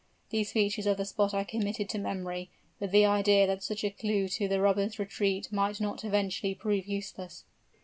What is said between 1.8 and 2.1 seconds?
to